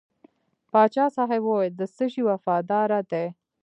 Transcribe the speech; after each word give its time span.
پاچا 0.71 1.05
صاحب 1.15 1.41
وویل 1.45 1.73
د 1.77 1.81
څه 1.95 2.05
شي 2.11 2.21
وفاداره 2.29 2.99
دی. 3.11 3.27